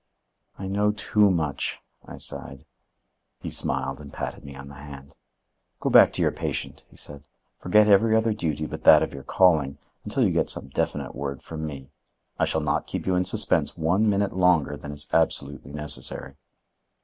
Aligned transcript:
"I 0.57 0.65
know 0.65 0.91
too 0.93 1.29
much," 1.29 1.77
I 2.03 2.17
sighed. 2.17 2.65
He 3.39 3.51
smiled 3.51 4.01
and 4.01 4.11
patted 4.11 4.43
me 4.43 4.55
on 4.55 4.67
the 4.67 4.73
hand. 4.73 5.13
"Go 5.79 5.91
back 5.91 6.11
to 6.13 6.23
your 6.23 6.31
patient," 6.31 6.83
he 6.89 6.97
said. 6.97 7.27
"Forget 7.59 7.87
every 7.87 8.15
other 8.15 8.33
duty 8.33 8.65
but 8.65 8.83
that 8.83 9.03
of 9.03 9.13
your 9.13 9.21
calling 9.21 9.77
until 10.03 10.23
you 10.25 10.31
get 10.31 10.49
some 10.49 10.69
definite 10.69 11.13
word 11.13 11.43
from 11.43 11.67
me. 11.67 11.91
I 12.39 12.45
shall 12.45 12.61
not 12.61 12.87
keep 12.87 13.05
you 13.05 13.13
in 13.13 13.25
suspense 13.25 13.77
one 13.77 14.09
minute 14.09 14.33
longer 14.35 14.75
than 14.75 14.91
is 14.91 15.07
absolutely 15.13 15.71
necessary." 15.71 16.35